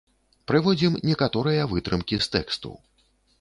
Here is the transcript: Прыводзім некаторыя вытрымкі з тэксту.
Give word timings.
Прыводзім 0.51 0.95
некаторыя 1.09 1.67
вытрымкі 1.75 2.19
з 2.25 2.31
тэксту. 2.37 2.73